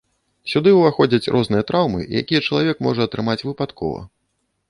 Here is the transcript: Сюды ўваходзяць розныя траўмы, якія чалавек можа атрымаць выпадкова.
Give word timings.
Сюды 0.51 0.69
ўваходзяць 0.75 1.31
розныя 1.35 1.65
траўмы, 1.69 2.01
якія 2.21 2.41
чалавек 2.47 2.77
можа 2.87 3.01
атрымаць 3.09 3.39
выпадкова. 3.47 4.01